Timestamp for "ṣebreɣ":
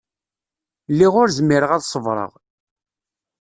1.93-2.31